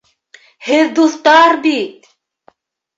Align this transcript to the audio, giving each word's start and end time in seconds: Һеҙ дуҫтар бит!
Һеҙ 0.69 0.89
дуҫтар 1.01 1.61
бит! 1.69 2.13